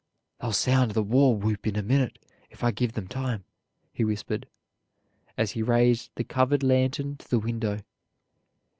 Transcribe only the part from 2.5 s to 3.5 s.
I give them time,"